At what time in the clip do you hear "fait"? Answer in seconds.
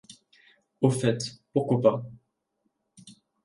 0.89-1.19